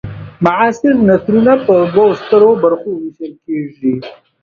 [0.43, 3.93] معاصر نثرونه په دوو سترو برخو وېشل کیږي.